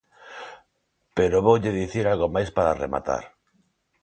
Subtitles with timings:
[1.17, 3.23] Pero voulle dicir algo máis para rematar.